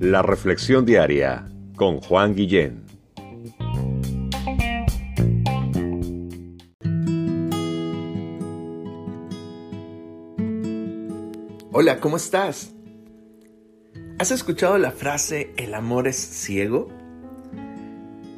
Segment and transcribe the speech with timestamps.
[0.00, 2.84] La Reflexión Diaria con Juan Guillén.
[11.72, 12.74] Hola, ¿cómo estás?
[14.18, 16.88] ¿Has escuchado la frase el amor es ciego?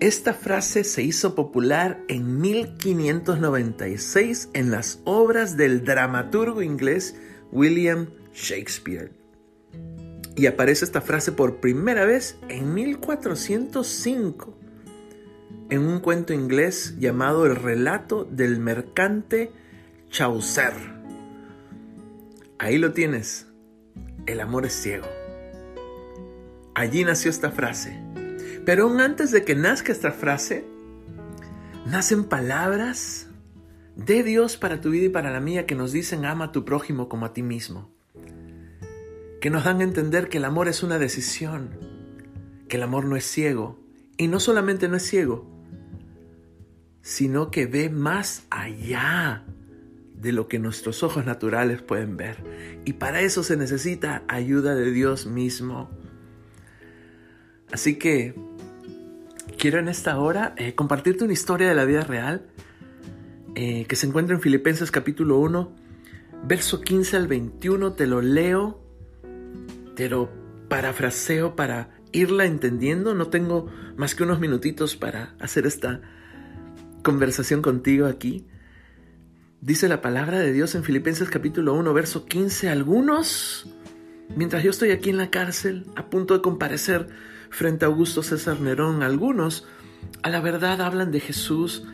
[0.00, 7.16] Esta frase se hizo popular en 1596 en las obras del dramaturgo inglés
[7.52, 9.12] William Shakespeare.
[10.36, 14.58] Y aparece esta frase por primera vez en 1405
[15.72, 19.52] en un cuento inglés llamado El relato del mercante
[20.10, 20.74] Chaucer.
[22.58, 23.46] Ahí lo tienes.
[24.26, 25.06] El amor es ciego.
[26.74, 27.98] Allí nació esta frase.
[28.66, 30.66] Pero aún antes de que nazca esta frase,
[31.86, 33.28] nacen palabras
[33.96, 36.64] de Dios para tu vida y para la mía que nos dicen ama a tu
[36.66, 37.90] prójimo como a ti mismo.
[39.42, 41.70] Que nos dan a entender que el amor es una decisión,
[42.68, 43.76] que el amor no es ciego.
[44.16, 45.50] Y no solamente no es ciego,
[47.00, 49.44] sino que ve más allá
[50.14, 52.36] de lo que nuestros ojos naturales pueden ver.
[52.84, 55.90] Y para eso se necesita ayuda de Dios mismo.
[57.72, 58.36] Así que
[59.58, 62.46] quiero en esta hora eh, compartirte una historia de la vida real
[63.56, 65.74] eh, que se encuentra en Filipenses capítulo 1,
[66.44, 67.94] verso 15 al 21.
[67.94, 68.81] Te lo leo,
[69.94, 70.30] te lo
[70.68, 73.14] parafraseo para irla entendiendo.
[73.14, 76.00] No tengo más que unos minutitos para hacer esta
[77.02, 78.46] conversación contigo aquí.
[79.60, 82.68] Dice la palabra de Dios en Filipenses capítulo 1, verso 15.
[82.68, 83.68] Algunos,
[84.34, 87.08] mientras yo estoy aquí en la cárcel, a punto de comparecer
[87.50, 89.68] frente a Augusto César Nerón, algunos
[90.22, 91.84] a la verdad hablan de Jesús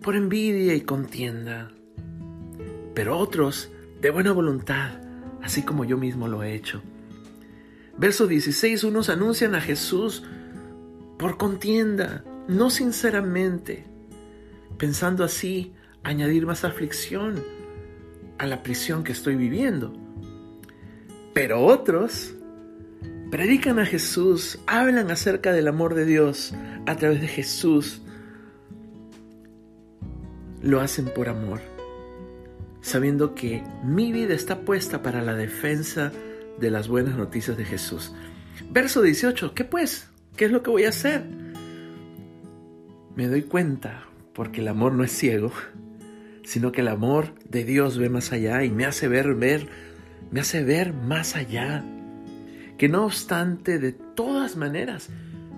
[0.00, 1.70] por envidia y contienda,
[2.94, 3.70] pero otros
[4.00, 5.00] de buena voluntad,
[5.42, 6.82] así como yo mismo lo he hecho.
[8.00, 10.22] Verso 16, unos anuncian a Jesús
[11.18, 13.84] por contienda, no sinceramente,
[14.78, 17.44] pensando así añadir más aflicción
[18.38, 19.92] a la prisión que estoy viviendo.
[21.34, 22.32] Pero otros
[23.30, 26.54] predican a Jesús, hablan acerca del amor de Dios
[26.86, 28.00] a través de Jesús.
[30.62, 31.60] Lo hacen por amor,
[32.80, 36.12] sabiendo que mi vida está puesta para la defensa
[36.58, 38.12] de las buenas noticias de Jesús.
[38.70, 40.08] Verso 18, ¿qué pues?
[40.36, 41.24] ¿Qué es lo que voy a hacer?
[43.14, 45.52] Me doy cuenta, porque el amor no es ciego,
[46.44, 49.68] sino que el amor de Dios ve más allá y me hace ver, ver,
[50.30, 51.84] me hace ver más allá
[52.80, 55.10] que no obstante de todas maneras,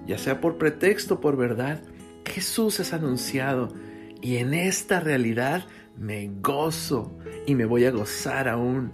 [0.08, 1.80] ya sea por pretexto o por verdad,
[2.26, 3.68] Jesús es anunciado
[4.20, 5.64] y en esta realidad
[5.96, 7.16] me gozo
[7.46, 8.92] y me voy a gozar aún,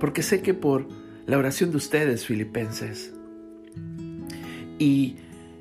[0.00, 0.88] porque sé que por
[1.26, 3.14] la oración de ustedes, filipenses,
[4.78, 5.16] y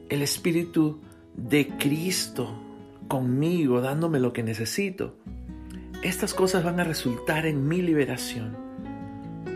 [0.09, 0.99] el Espíritu
[1.35, 2.59] de Cristo
[3.07, 5.17] conmigo, dándome lo que necesito,
[6.01, 8.57] estas cosas van a resultar en mi liberación,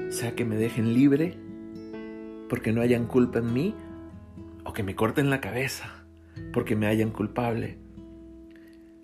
[0.10, 1.38] sea que me dejen libre,
[2.50, 3.76] porque no hayan culpa en mí
[4.64, 5.98] o que me corten la cabeza
[6.54, 7.78] porque me hayan culpable.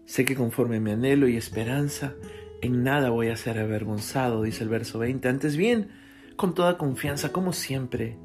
[0.06, 2.14] Sé que conforme mi anhelo y esperanza,
[2.64, 5.28] en nada voy a ser avergonzado, dice el verso 20.
[5.28, 5.90] Antes bien,
[6.36, 8.18] con toda confianza, como siempre.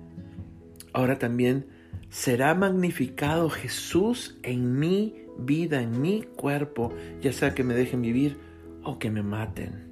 [0.92, 1.66] Ahora también
[2.08, 8.38] será magnificado Jesús en mi vida, en mi cuerpo, ya sea que me dejen vivir
[8.82, 9.88] o que me maten.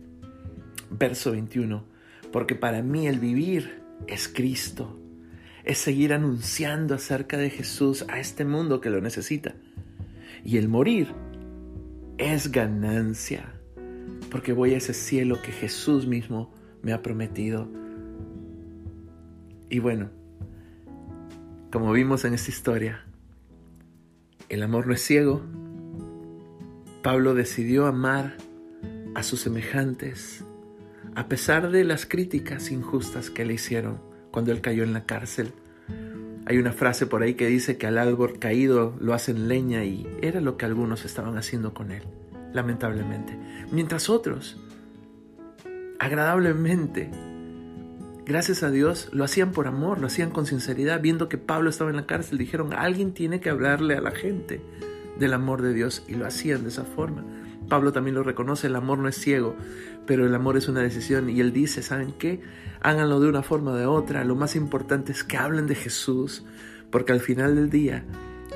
[0.91, 1.85] Verso 21.
[2.33, 4.99] Porque para mí el vivir es Cristo
[5.67, 9.57] es seguir anunciando acerca de Jesús a este mundo que lo necesita.
[10.45, 11.13] Y el morir
[12.19, 13.56] es ganancia,
[14.31, 17.69] porque voy a ese cielo que Jesús mismo me ha prometido.
[19.69, 20.11] Y bueno,
[21.73, 23.05] como vimos en esta historia,
[24.49, 25.43] el amor no es ciego.
[27.03, 28.37] Pablo decidió amar
[29.15, 30.45] a sus semejantes
[31.17, 33.99] a pesar de las críticas injustas que le hicieron
[34.31, 35.51] cuando él cayó en la cárcel.
[36.45, 40.07] Hay una frase por ahí que dice que al árbol caído lo hacen leña y
[40.21, 42.03] era lo que algunos estaban haciendo con él,
[42.57, 43.39] lamentablemente.
[43.71, 44.57] Mientras otros,
[46.01, 47.11] agradablemente,
[48.25, 51.91] gracias a Dios, lo hacían por amor, lo hacían con sinceridad, viendo que Pablo estaba
[51.91, 54.61] en la cárcel, dijeron, alguien tiene que hablarle a la gente
[55.21, 57.25] del amor de Dios y lo hacían de esa forma.
[57.69, 59.55] Pablo también lo reconoce, el amor no es ciego,
[60.07, 62.41] pero el amor es una decisión y él dice, ¿saben qué?
[62.81, 66.45] Háganlo de una forma o de otra, lo más importante es que hablen de Jesús,
[66.91, 68.05] porque al final del día,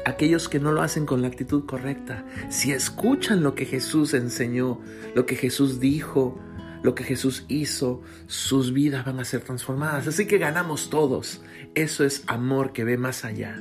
[0.04, 4.80] aquellos que no lo hacen con la actitud correcta, si escuchan lo que Jesús enseñó,
[5.14, 6.38] lo que Jesús dijo,
[6.82, 10.06] lo que Jesús hizo, sus vidas van a ser transformadas.
[10.06, 11.42] Así que ganamos todos.
[11.74, 13.60] Eso es amor que ve más allá.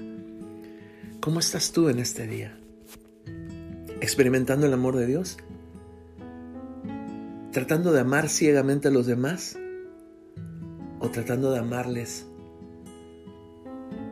[1.19, 2.57] ¿Cómo estás tú en este día?
[4.01, 5.37] ¿Experimentando el amor de Dios?
[7.51, 9.57] ¿Tratando de amar ciegamente a los demás?
[10.99, 12.25] ¿O tratando de amarles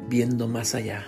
[0.09, 1.05] viendo más allá?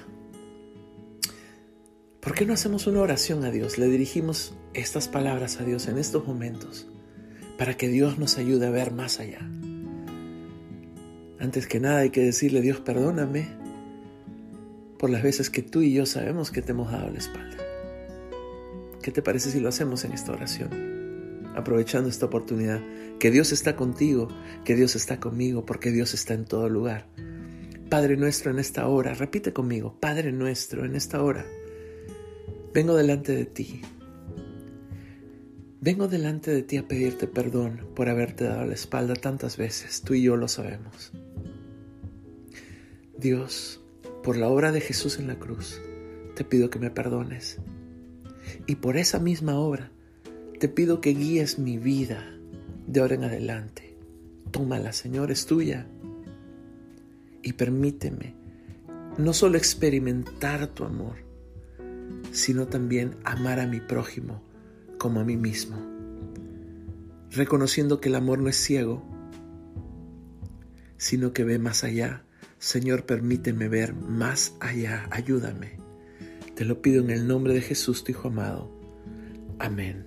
[2.29, 3.79] ¿Por qué no hacemos una oración a Dios?
[3.79, 6.87] Le dirigimos estas palabras a Dios en estos momentos
[7.57, 9.39] para que Dios nos ayude a ver más allá.
[11.39, 13.47] Antes que nada hay que decirle, Dios, perdóname
[14.99, 17.57] por las veces que tú y yo sabemos que te hemos dado la espalda.
[19.01, 21.49] ¿Qué te parece si lo hacemos en esta oración?
[21.55, 22.79] Aprovechando esta oportunidad,
[23.17, 24.27] que Dios está contigo,
[24.63, 27.07] que Dios está conmigo, porque Dios está en todo lugar.
[27.89, 31.43] Padre nuestro en esta hora, repite conmigo, Padre nuestro en esta hora
[32.73, 33.81] Vengo delante de ti.
[35.81, 40.01] Vengo delante de ti a pedirte perdón por haberte dado la espalda tantas veces.
[40.01, 41.11] Tú y yo lo sabemos.
[43.17, 43.81] Dios,
[44.23, 45.81] por la obra de Jesús en la cruz,
[46.35, 47.57] te pido que me perdones.
[48.67, 49.91] Y por esa misma obra,
[50.59, 52.37] te pido que guíes mi vida
[52.85, 53.95] de ahora en adelante.
[54.51, 55.87] Tómala, Señor, es tuya.
[57.41, 58.35] Y permíteme
[59.17, 61.28] no solo experimentar tu amor,
[62.31, 64.43] sino también amar a mi prójimo
[64.97, 65.77] como a mí mismo,
[67.31, 69.03] reconociendo que el amor no es ciego,
[70.97, 72.23] sino que ve más allá.
[72.57, 75.79] Señor, permíteme ver más allá, ayúdame.
[76.55, 78.69] Te lo pido en el nombre de Jesús, tu Hijo amado.
[79.59, 80.05] Amén.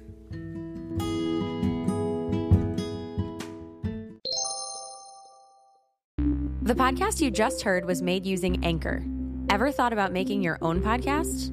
[6.62, 9.02] The podcast you just heard was made using Anchor.
[9.50, 11.52] Ever thought about making your own podcast?